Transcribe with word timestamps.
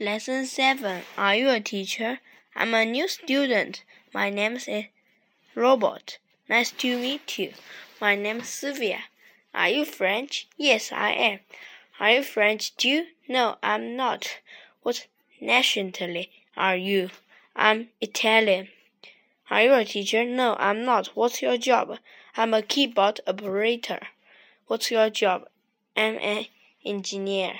Lesson 0.00 0.44
7 0.44 1.02
Are 1.16 1.36
you 1.36 1.50
a 1.50 1.60
teacher? 1.60 2.18
I'm 2.56 2.74
a 2.74 2.84
new 2.84 3.06
student. 3.06 3.84
My 4.12 4.28
name 4.28 4.56
is 4.56 4.68
Robert. 5.54 6.18
Nice 6.48 6.72
to 6.72 6.98
meet 6.98 7.38
you. 7.38 7.52
My 8.00 8.16
name 8.16 8.38
is 8.38 8.48
Sylvia. 8.48 9.04
Are 9.54 9.68
you 9.68 9.84
French? 9.84 10.48
Yes, 10.56 10.90
I 10.90 11.10
am. 11.10 11.38
Are 12.00 12.10
you 12.10 12.24
French 12.24 12.76
too? 12.76 13.06
No, 13.28 13.56
I'm 13.62 13.94
not. 13.94 14.40
What 14.82 15.06
nationality 15.40 16.28
are 16.56 16.76
you? 16.76 17.10
I'm 17.54 17.90
Italian. 18.00 18.70
Are 19.48 19.62
you 19.62 19.74
a 19.74 19.84
teacher? 19.84 20.24
No, 20.24 20.56
I'm 20.58 20.84
not. 20.84 21.12
What's 21.14 21.40
your 21.40 21.56
job? 21.56 21.98
I'm 22.36 22.52
a 22.52 22.62
keyboard 22.62 23.20
operator. 23.28 24.00
What's 24.66 24.90
your 24.90 25.08
job? 25.08 25.46
I'm 25.96 26.16
an 26.16 26.46
engineer. 26.84 27.54